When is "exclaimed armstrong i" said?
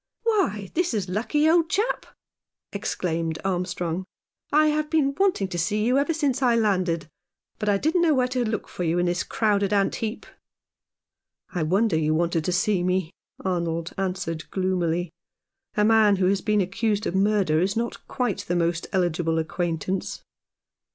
2.73-4.69